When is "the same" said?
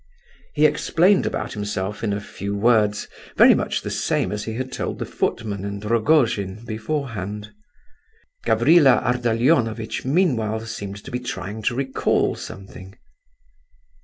3.83-4.31